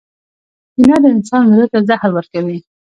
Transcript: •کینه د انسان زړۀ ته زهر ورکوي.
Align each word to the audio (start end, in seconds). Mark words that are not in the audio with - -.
•کینه 0.73 0.97
د 1.03 1.05
انسان 1.15 1.43
زړۀ 1.55 1.65
ته 1.71 1.79
زهر 1.89 2.09
ورکوي. 2.13 2.57